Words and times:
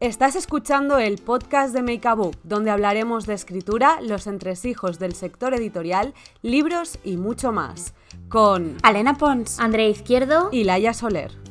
Estás 0.00 0.36
escuchando 0.36 0.98
el 0.98 1.18
podcast 1.18 1.74
de 1.74 1.82
Make 1.82 2.06
a 2.06 2.14
Book, 2.14 2.36
donde 2.44 2.70
hablaremos 2.70 3.26
de 3.26 3.34
escritura, 3.34 4.00
los 4.00 4.28
entresijos 4.28 5.00
del 5.00 5.12
sector 5.12 5.54
editorial, 5.54 6.14
libros 6.40 7.00
y 7.02 7.16
mucho 7.16 7.50
más. 7.50 7.94
Con 8.28 8.76
Alena 8.84 9.14
Pons, 9.14 9.58
Andrea 9.58 9.88
Izquierdo 9.88 10.50
y 10.52 10.62
Laia 10.62 10.94
Soler. 10.94 11.47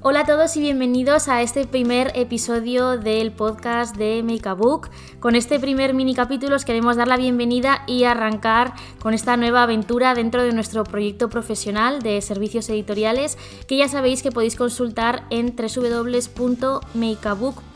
Hola 0.00 0.20
a 0.20 0.26
todos 0.26 0.56
y 0.56 0.60
bienvenidos 0.60 1.26
a 1.26 1.42
este 1.42 1.66
primer 1.66 2.12
episodio 2.14 2.98
del 2.98 3.32
podcast 3.32 3.96
de 3.96 4.22
Make 4.22 4.48
a 4.48 4.52
Book. 4.52 4.90
Con 5.18 5.34
este 5.34 5.58
primer 5.58 5.92
mini 5.92 6.14
capítulo 6.14 6.54
os 6.54 6.64
queremos 6.64 6.94
dar 6.94 7.08
la 7.08 7.16
bienvenida 7.16 7.82
y 7.88 8.04
arrancar 8.04 8.74
con 9.02 9.12
esta 9.12 9.36
nueva 9.36 9.64
aventura 9.64 10.14
dentro 10.14 10.44
de 10.44 10.52
nuestro 10.52 10.84
proyecto 10.84 11.28
profesional 11.28 12.00
de 12.00 12.22
servicios 12.22 12.68
editoriales 12.68 13.36
que 13.66 13.76
ya 13.76 13.88
sabéis 13.88 14.22
que 14.22 14.30
podéis 14.30 14.54
consultar 14.54 15.24
en 15.30 15.56
www.makeabook.com. 15.56 17.67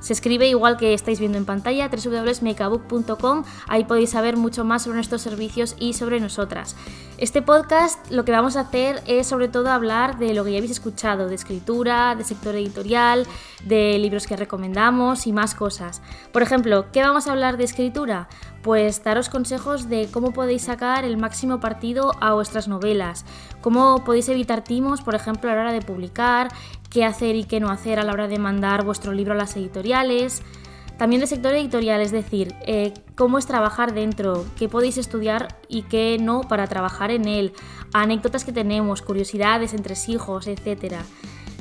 Se 0.00 0.12
escribe 0.12 0.48
igual 0.48 0.76
que 0.76 0.94
estáis 0.94 1.18
viendo 1.18 1.38
en 1.38 1.44
pantalla, 1.44 1.88
www.makeabook.com. 1.88 3.44
Ahí 3.68 3.84
podéis 3.84 4.10
saber 4.10 4.36
mucho 4.36 4.64
más 4.64 4.82
sobre 4.82 4.96
nuestros 4.96 5.22
servicios 5.22 5.76
y 5.78 5.92
sobre 5.92 6.20
nosotras. 6.20 6.76
Este 7.16 7.42
podcast 7.42 8.10
lo 8.10 8.24
que 8.24 8.32
vamos 8.32 8.56
a 8.56 8.60
hacer 8.60 9.02
es 9.06 9.26
sobre 9.26 9.48
todo 9.48 9.70
hablar 9.70 10.18
de 10.18 10.34
lo 10.34 10.44
que 10.44 10.52
ya 10.52 10.58
habéis 10.58 10.72
escuchado, 10.72 11.28
de 11.28 11.34
escritura, 11.34 12.14
de 12.16 12.24
sector 12.24 12.54
editorial, 12.54 13.26
de 13.64 13.98
libros 13.98 14.26
que 14.26 14.36
recomendamos 14.36 15.26
y 15.26 15.32
más 15.32 15.54
cosas. 15.54 16.02
Por 16.32 16.42
ejemplo, 16.42 16.86
¿qué 16.92 17.02
vamos 17.02 17.26
a 17.26 17.32
hablar 17.32 17.56
de 17.56 17.64
escritura? 17.64 18.28
Pues 18.64 19.04
daros 19.04 19.28
consejos 19.28 19.90
de 19.90 20.08
cómo 20.10 20.32
podéis 20.32 20.62
sacar 20.62 21.04
el 21.04 21.18
máximo 21.18 21.60
partido 21.60 22.12
a 22.22 22.32
vuestras 22.32 22.66
novelas, 22.66 23.26
cómo 23.60 24.02
podéis 24.04 24.30
evitar 24.30 24.64
timos, 24.64 25.02
por 25.02 25.14
ejemplo, 25.14 25.50
a 25.50 25.54
la 25.54 25.60
hora 25.60 25.72
de 25.72 25.82
publicar, 25.82 26.48
qué 26.88 27.04
hacer 27.04 27.36
y 27.36 27.44
qué 27.44 27.60
no 27.60 27.68
hacer 27.68 27.98
a 28.00 28.04
la 28.04 28.14
hora 28.14 28.26
de 28.26 28.38
mandar 28.38 28.82
vuestro 28.82 29.12
libro 29.12 29.34
a 29.34 29.36
las 29.36 29.54
editoriales. 29.58 30.40
También 30.96 31.20
de 31.20 31.26
sector 31.26 31.54
editorial, 31.54 32.00
es 32.00 32.10
decir, 32.10 32.54
eh, 32.66 32.94
cómo 33.16 33.36
es 33.36 33.44
trabajar 33.44 33.92
dentro, 33.92 34.46
qué 34.56 34.66
podéis 34.70 34.96
estudiar 34.96 35.58
y 35.68 35.82
qué 35.82 36.16
no 36.18 36.40
para 36.40 36.66
trabajar 36.66 37.10
en 37.10 37.28
él, 37.28 37.52
anécdotas 37.92 38.46
que 38.46 38.52
tenemos, 38.52 39.02
curiosidades, 39.02 39.74
entresijos, 39.74 40.46
etc. 40.46 41.02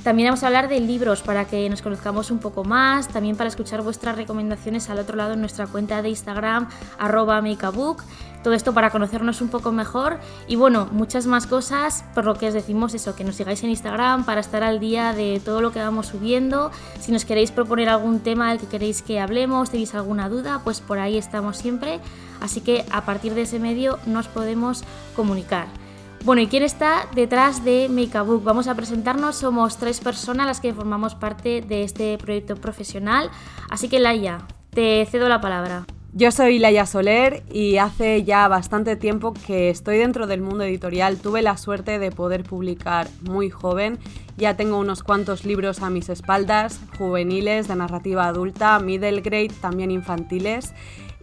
También 0.04 0.28
vamos 0.28 0.44
a 0.44 0.48
hablar 0.48 0.68
de 0.68 0.80
libros 0.80 1.22
para 1.22 1.46
que 1.46 1.70
nos 1.70 1.82
conozcamos 1.82 2.30
un 2.30 2.40
poco 2.40 2.64
más, 2.64 3.08
también 3.08 3.38
para 3.38 3.48
escuchar 3.48 3.82
vuestras 3.82 4.16
recomendaciones 4.16 4.90
al 4.90 5.00
otro 5.00 5.16
lado 5.16 5.34
en 5.34 5.40
nuestra 5.40 5.66
cuenta 5.68 6.02
de 6.02 6.10
Instagram, 6.10 6.68
arroba 7.00 7.42
makeabook 7.42 8.04
todo 8.44 8.54
esto 8.54 8.74
para 8.74 8.90
conocernos 8.90 9.40
un 9.42 9.48
poco 9.48 9.72
mejor 9.72 10.20
y 10.48 10.58
bueno, 10.58 10.90
muchas 10.92 11.26
más 11.28 11.48
cosas, 11.48 12.04
por 12.14 12.26
lo 12.26 12.36
que 12.36 12.50
os 12.50 12.54
decimos 12.54 12.94
eso, 12.94 13.16
que 13.16 13.24
nos 13.24 13.38
sigáis 13.38 13.64
en 13.64 13.70
Instagram 13.70 14.26
para 14.26 14.42
estar 14.42 14.64
al 14.64 14.82
día 14.82 15.14
de 15.14 15.42
todo 15.44 15.62
lo 15.62 15.72
que 15.72 15.80
vamos 15.80 16.08
subiendo. 16.08 16.70
Si 17.00 17.14
nos 17.14 17.24
queréis 17.24 17.52
proponer 17.52 17.88
algún 17.88 18.20
tema 18.20 18.50
del 18.50 18.60
que 18.60 18.68
queréis 18.68 19.02
que 19.02 19.22
hablemos, 19.22 19.72
tenéis 19.72 19.96
alguna 19.96 20.28
duda, 20.28 20.60
pues 20.62 20.82
por 20.82 21.00
ahí 21.00 21.18
estamos 21.18 21.58
siempre. 21.58 22.02
Así 22.42 22.60
que 22.60 22.84
a 22.92 23.06
partir 23.06 23.34
de 23.34 23.44
ese 23.44 23.60
medio 23.60 23.98
nos 24.06 24.28
podemos 24.28 24.84
comunicar. 25.16 25.83
Bueno, 26.26 26.42
¿y 26.42 26.48
quién 26.48 26.64
está 26.64 27.10
detrás 27.14 27.66
de 27.66 27.90
Make 27.90 28.18
a 28.18 28.22
Book? 28.22 28.44
Vamos 28.46 28.70
a 28.70 28.76
presentarnos, 28.76 29.36
somos 29.36 29.78
tres 29.78 30.00
personas 30.00 30.48
las 30.48 30.62
que 30.62 30.74
formamos 30.74 31.16
parte 31.16 31.60
de 31.60 31.84
este 31.84 32.18
proyecto 32.18 32.56
profesional. 32.56 33.30
Así 33.70 33.90
que 33.90 34.00
Laia, 34.00 34.38
te 34.70 35.06
cedo 35.12 35.28
la 35.28 35.42
palabra. 35.42 35.86
Yo 36.14 36.32
soy 36.32 36.60
Laia 36.60 36.86
Soler 36.86 37.44
y 37.52 37.76
hace 37.76 38.24
ya 38.24 38.48
bastante 38.48 38.96
tiempo 38.96 39.34
que 39.34 39.70
estoy 39.70 39.98
dentro 39.98 40.26
del 40.26 40.40
mundo 40.40 40.64
editorial. 40.64 41.18
Tuve 41.18 41.42
la 41.42 41.58
suerte 41.58 42.00
de 42.00 42.10
poder 42.10 42.44
publicar 42.44 43.10
muy 43.24 43.50
joven. 43.50 44.00
Ya 44.38 44.56
tengo 44.56 44.80
unos 44.80 45.04
cuantos 45.04 45.44
libros 45.44 45.82
a 45.82 45.90
mis 45.90 46.08
espaldas, 46.08 46.80
juveniles, 46.98 47.68
de 47.68 47.76
narrativa 47.76 48.28
adulta, 48.28 48.80
middle 48.80 49.20
grade, 49.20 49.52
también 49.60 49.92
infantiles 49.92 50.74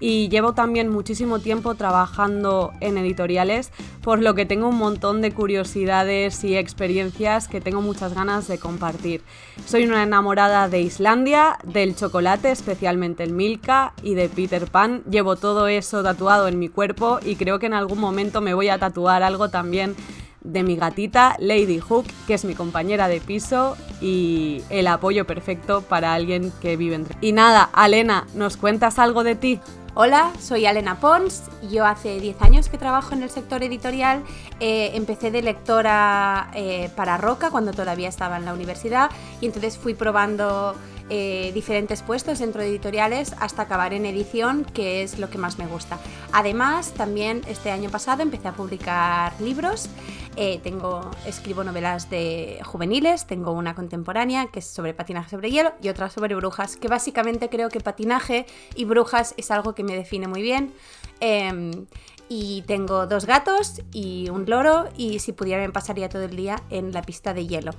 y 0.01 0.29
llevo 0.29 0.55
también 0.55 0.89
muchísimo 0.89 1.39
tiempo 1.39 1.75
trabajando 1.75 2.73
en 2.81 2.99
editoriales, 2.99 3.71
por 4.03 4.21
lo 4.21 4.35
que 4.35 4.47
tengo 4.47 4.69
un 4.69 4.79
montón 4.79 5.21
de 5.21 5.33
curiosidades 5.33 6.43
y 6.43 6.57
experiencias 6.57 7.47
que 7.47 7.61
tengo 7.61 7.83
muchas 7.83 8.15
ganas 8.15 8.49
de 8.49 8.59
compartir. 8.59 9.23
Soy 9.67 9.85
una 9.85 10.03
enamorada 10.03 10.69
de 10.69 10.81
Islandia, 10.81 11.59
del 11.65 11.95
chocolate, 11.95 12.51
especialmente 12.51 13.23
el 13.23 13.33
Milka 13.33 13.93
y 14.03 14.15
de 14.15 14.29
Peter 14.29 14.71
Pan. 14.71 15.03
Llevo 15.09 15.37
todo 15.37 15.69
eso 15.69 16.03
tatuado 16.03 16.49
en 16.49 16.59
mi 16.59 16.69
cuerpo 16.69 17.21
y 17.25 17.37
creo 17.37 17.59
que 17.59 17.67
en 17.67 17.75
algún 17.75 17.99
momento 17.99 18.41
me 18.41 18.55
voy 18.55 18.71
a 18.71 18.79
tatuar 18.79 19.23
algo 19.23 19.51
también 19.51 19.95
de 20.43 20.63
mi 20.63 20.77
gatita 20.77 21.37
Lady 21.39 21.79
Hook, 21.81 22.07
que 22.27 22.35
es 22.35 22.45
mi 22.45 22.55
compañera 22.55 23.09
de 23.09 23.21
piso 23.21 23.77
y 24.01 24.63
el 24.71 24.87
apoyo 24.87 25.27
perfecto 25.27 25.83
para 25.83 26.15
alguien 26.15 26.53
que 26.61 26.77
vive 26.77 26.95
entre. 26.95 27.17
Y 27.21 27.33
nada, 27.33 27.69
Alena, 27.73 28.27
¿nos 28.35 28.57
cuentas 28.57 28.99
algo 28.99 29.23
de 29.23 29.35
ti? 29.35 29.61
Hola, 29.95 30.33
soy 30.39 30.67
Alena 30.67 31.01
Pons. 31.01 31.51
Yo 31.69 31.85
hace 31.85 32.21
10 32.21 32.41
años 32.43 32.69
que 32.69 32.79
trabajo 32.79 33.13
en 33.13 33.25
el 33.25 33.29
sector 33.29 33.65
editorial. 33.65 34.23
Eh, 34.61 34.93
empecé 34.95 35.33
de 35.33 35.43
lectora 35.43 36.49
eh, 36.55 36.91
para 36.95 37.17
Roca 37.17 37.51
cuando 37.51 37.73
todavía 37.73 38.09
estaba 38.09 38.37
en 38.37 38.45
la 38.45 38.55
universidad 38.55 39.11
y 39.41 39.47
entonces 39.47 39.77
fui 39.77 39.95
probando 39.95 40.77
eh, 41.11 41.51
diferentes 41.53 42.03
puestos 42.03 42.39
dentro 42.39 42.63
de 42.63 42.69
editoriales 42.69 43.35
hasta 43.41 43.63
acabar 43.63 43.93
en 43.93 44.07
edición, 44.07 44.65
que 44.65 45.03
es 45.03 45.19
lo 45.19 45.29
que 45.29 45.39
más 45.39 45.59
me 45.59 45.67
gusta. 45.67 45.99
Además, 46.33 46.93
también 46.93 47.43
este 47.49 47.71
año 47.71 47.91
pasado 47.91 48.23
empecé 48.23 48.49
a 48.49 48.53
publicar 48.53 49.33
libros. 49.41 49.89
Eh, 50.37 50.61
tengo, 50.63 51.11
escribo 51.27 51.65
novelas 51.65 52.09
de 52.09 52.61
juveniles, 52.65 53.27
tengo 53.27 53.53
una 53.53 53.75
contemporánea 53.75 54.47
que 54.47 54.61
es 54.61 54.67
sobre 54.67 54.95
patinaje 54.95 55.31
sobre 55.31 55.51
hielo 55.51 55.73
y 55.83 55.89
otra 55.89 56.09
sobre 56.09 56.35
brujas, 56.37 56.77
que 56.77 56.89
básicamente 56.89 57.49
creo 57.49 57.69
que 57.69 57.81
patinaje 57.81 58.47
y 58.77 58.85
brujas 58.85 59.35
es 59.37 59.51
algo 59.51 59.75
que 59.75 59.83
me 59.83 59.97
define 59.97 60.29
muy 60.29 60.43
bien. 60.43 60.73
Em, 61.19 61.87
y 62.29 62.63
tengo 62.63 63.07
dos 63.09 63.27
gatos 63.27 63.83
y 63.93 64.31
un 64.31 64.49
loro 64.49 64.89
y 64.97 65.19
si 65.19 65.33
pudiera 65.33 65.61
me 65.61 65.73
pasaría 65.73 66.09
todo 66.09 66.23
el 66.23 66.37
día 66.37 66.63
en 66.71 66.93
la 66.93 67.03
pista 67.03 67.35
de 67.35 67.49
hielo. 67.49 67.73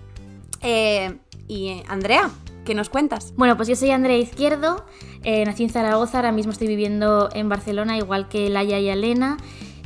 Eh, 0.62 1.18
y 1.48 1.82
Andrea, 1.88 2.30
¿Qué 2.66 2.76
nos 2.76 2.90
cuentas? 2.90 3.34
Bueno, 3.38 3.58
pues 3.58 3.68
yo 3.68 3.76
soy 3.76 3.90
Andrea 3.90 4.18
Izquierdo, 4.18 4.86
eh, 5.24 5.44
nací 5.46 5.64
en 5.64 5.72
Zaragoza, 5.72 6.20
ahora 6.20 6.32
mismo 6.32 6.52
estoy 6.52 6.68
viviendo 6.68 7.30
en 7.34 7.50
Barcelona, 7.50 7.98
igual 7.98 8.30
que 8.30 8.50
Laia 8.50 8.80
y 8.80 8.90
Elena. 8.90 9.38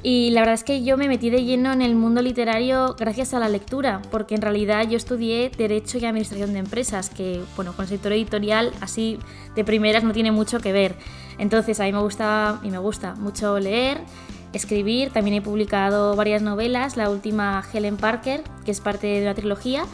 Y 0.04 0.32
la 0.32 0.42
verdad 0.42 0.56
es 0.56 0.64
que 0.64 0.84
yo 0.84 0.98
me 0.98 1.08
metí 1.08 1.30
de 1.30 1.44
lleno 1.44 1.72
en 1.72 1.82
el 1.82 1.96
mundo 1.96 2.22
literario 2.22 2.96
gracias 3.00 3.34
a 3.34 3.40
la 3.40 3.50
lectura, 3.50 4.02
porque 4.12 4.36
en 4.36 4.42
realidad 4.42 4.88
yo 4.88 4.98
estudié 4.98 5.50
Derecho 5.58 5.98
y 5.98 6.06
Administración 6.06 6.54
de 6.54 6.60
Empresas, 6.60 7.10
que 7.10 7.42
bueno, 7.56 7.74
con 7.74 7.84
el 7.84 7.90
sector 7.90 8.12
editorial 8.12 8.72
así 8.82 9.18
de 9.56 9.64
primeras 9.64 10.04
no 10.04 10.12
tiene 10.12 10.32
mucho 10.32 10.60
que 10.60 10.74
ver. 10.74 10.96
Entonces 11.40 11.80
a 11.80 11.86
mí 11.86 11.94
me 11.94 12.02
gusta 12.02 12.60
y 12.62 12.70
me 12.70 12.78
gusta 12.78 13.16
mucho 13.16 13.58
leer, 13.58 14.00
escribir, 14.54 15.12
también 15.12 15.38
he 15.38 15.42
publicado 15.42 16.16
varias 16.16 16.42
novelas, 16.42 16.98
la 16.98 17.10
última 17.10 17.64
Helen 17.74 17.98
Parker, 17.98 18.44
que 18.64 18.72
es 18.72 18.82
parte 18.82 19.08
de 19.08 19.24
una 19.24 19.34
trilogía, 19.34 19.86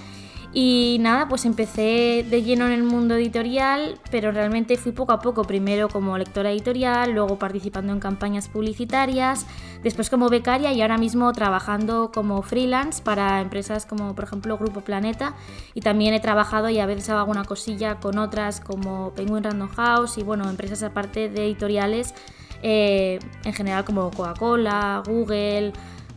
y 0.53 0.97
nada, 1.00 1.29
pues 1.29 1.45
empecé 1.45 2.25
de 2.29 2.44
lleno 2.44 2.66
en 2.66 2.73
el 2.73 2.84
mundo 2.84 3.16
editorial, 3.16 3.97
pero 4.12 4.34
realmente 4.34 4.75
fui 4.75 4.91
poco 4.91 5.13
a 5.13 5.19
poco, 5.22 5.45
primero 5.45 5.88
como 5.88 6.17
lectora 6.17 6.51
editorial, 6.51 7.12
luego 7.12 7.39
participando 7.39 7.94
en 7.94 8.01
campañas 8.01 8.50
publicitarias, 8.50 9.45
después 9.81 10.09
como 10.09 10.28
becaria 10.28 10.73
y 10.73 10.81
ahora 10.81 10.97
mismo 10.97 11.31
trabajando 11.31 12.12
como 12.13 12.41
freelance 12.41 13.01
para 13.01 13.39
empresas 13.39 13.85
como 13.85 14.13
por 14.13 14.25
ejemplo 14.25 14.57
Grupo 14.57 14.81
Planeta 14.81 15.35
y 15.73 15.79
también 15.79 16.13
he 16.13 16.19
trabajado 16.19 16.69
y 16.69 16.79
a 16.79 16.85
veces 16.85 17.09
hago 17.09 17.19
alguna 17.19 17.45
cosilla 17.45 18.01
con 18.01 18.18
otras 18.18 18.59
como 18.59 19.13
Penguin 19.16 19.45
Random 19.45 19.69
House 19.69 20.18
y 20.18 20.23
bueno, 20.23 20.50
empresas 20.50 20.83
aparte 20.83 21.29
de 21.29 21.45
editoriales 21.45 22.13
eh, 22.62 23.19
en 23.45 23.53
general 23.53 23.85
como 23.85 24.12
Coca-Cola, 24.12 25.01
Google, 25.06 25.72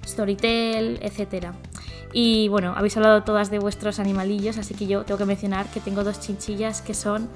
Storytel, 0.04 0.98
etcétera. 1.02 1.54
Y 2.16 2.46
bueno, 2.46 2.74
habéis 2.76 2.96
hablado 2.96 3.24
todas 3.24 3.50
de 3.50 3.58
vuestros 3.58 3.98
animalillos, 3.98 4.56
así 4.56 4.72
que 4.74 4.86
yo 4.86 5.02
tengo 5.02 5.18
que 5.18 5.24
mencionar 5.24 5.66
que 5.66 5.80
tengo 5.80 6.04
dos 6.04 6.20
chinchillas 6.20 6.80
que 6.80 6.94
son 6.94 7.28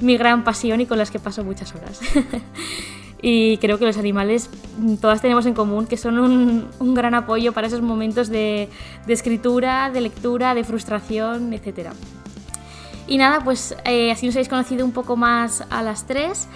mi 0.00 0.18
gran 0.18 0.44
pasión 0.44 0.82
y 0.82 0.86
con 0.86 0.98
las 0.98 1.10
que 1.10 1.18
paso 1.18 1.42
muchas 1.44 1.74
horas. 1.74 1.98
y 3.22 3.56
creo 3.56 3.78
que 3.78 3.86
los 3.86 3.96
animales 3.96 4.50
mm, 4.78 4.96
todas 4.96 5.22
tenemos 5.22 5.46
en 5.46 5.54
común 5.54 5.86
que 5.86 5.96
son 5.96 6.18
un, 6.18 6.94
gran 6.94 7.14
apoyo 7.14 7.52
para 7.54 7.68
esos 7.68 7.80
momentos 7.80 8.28
de, 8.28 8.68
de, 9.06 9.12
escritura, 9.14 9.90
de 9.90 10.02
lectura, 10.02 10.54
de 10.54 10.62
frustración, 10.62 11.54
etc. 11.54 11.88
Y 13.06 13.16
nada, 13.16 13.42
pues 13.42 13.74
eh, 13.86 14.12
así 14.12 14.26
nos 14.26 14.36
habéis 14.36 14.50
conocido 14.50 14.84
un 14.84 14.92
poco 14.92 15.16
más 15.16 15.64
a 15.70 15.82
las 15.82 16.06
tres. 16.06 16.48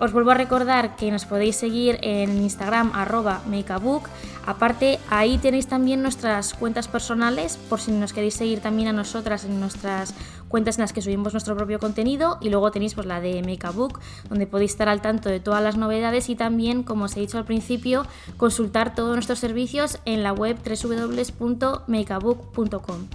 Os 0.00 0.12
vuelvo 0.12 0.32
a 0.32 0.34
recordar 0.34 0.96
que 0.96 1.12
nos 1.12 1.24
podéis 1.24 1.56
seguir 1.56 1.98
en 2.02 2.42
Instagram 2.42 2.90
arroba 2.94 3.40
makeabook. 3.46 4.08
Aparte, 4.44 4.98
ahí 5.08 5.38
tenéis 5.38 5.68
también 5.68 6.02
nuestras 6.02 6.52
cuentas 6.52 6.88
personales 6.88 7.56
por 7.68 7.80
si 7.80 7.92
nos 7.92 8.12
queréis 8.12 8.34
seguir 8.34 8.58
también 8.60 8.88
a 8.88 8.92
nosotras 8.92 9.44
en 9.44 9.60
nuestras 9.60 10.12
cuentas 10.48 10.78
en 10.78 10.82
las 10.82 10.92
que 10.92 11.00
subimos 11.00 11.32
nuestro 11.32 11.56
propio 11.56 11.78
contenido. 11.78 12.38
Y 12.40 12.50
luego 12.50 12.72
tenéis 12.72 12.94
pues, 12.94 13.06
la 13.06 13.20
de 13.20 13.40
Makeabook, 13.42 14.00
donde 14.28 14.48
podéis 14.48 14.72
estar 14.72 14.88
al 14.88 15.00
tanto 15.00 15.28
de 15.28 15.38
todas 15.38 15.62
las 15.62 15.76
novedades 15.76 16.28
y 16.28 16.34
también, 16.34 16.82
como 16.82 17.04
os 17.04 17.16
he 17.16 17.20
dicho 17.20 17.38
al 17.38 17.44
principio, 17.44 18.04
consultar 18.36 18.96
todos 18.96 19.14
nuestros 19.14 19.38
servicios 19.38 20.00
en 20.06 20.24
la 20.24 20.32
web 20.32 20.58
www.makeabook.com. 20.58 23.06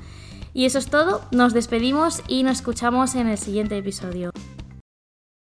Y 0.54 0.64
eso 0.66 0.80
es 0.80 0.90
todo, 0.90 1.22
nos 1.32 1.54
despedimos 1.54 2.24
y 2.28 2.44
nos 2.44 2.60
escuchamos 2.60 3.16
en 3.16 3.28
el 3.28 3.38
siguiente 3.38 3.78
episodio. 3.78 4.32